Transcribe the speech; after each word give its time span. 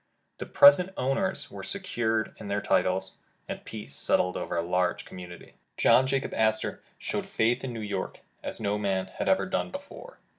The 0.39 0.47
present 0.47 0.89
owners 0.97 1.51
were 1.51 1.61
se 1.61 1.77
242 1.77 1.93
Landlord 1.93 1.93
and 1.93 1.93
Airlord 1.93 1.93
cured 1.93 2.39
in 2.39 2.47
their 2.47 2.59
titles, 2.63 3.17
and 3.47 3.63
peace 3.65 3.95
settled 3.95 4.35
over 4.35 4.57
a 4.57 4.63
large 4.63 5.05
community. 5.05 5.53
John 5.77 6.07
Jacob 6.07 6.33
Astor 6.33 6.81
showed 6.97 7.27
faith 7.27 7.63
in 7.63 7.71
New 7.71 7.81
York 7.81 8.21
as 8.41 8.59
no 8.59 8.79
man 8.79 9.11
had 9.19 9.29
ever 9.29 9.45
done 9.45 9.69
before. 9.69 10.17